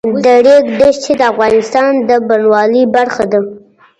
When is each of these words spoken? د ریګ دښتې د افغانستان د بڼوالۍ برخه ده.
د 0.23 0.25
ریګ 0.45 0.65
دښتې 0.79 1.13
د 1.17 1.21
افغانستان 1.31 1.91
د 2.07 2.09
بڼوالۍ 2.27 2.83
برخه 2.95 3.25
ده. 3.31 3.39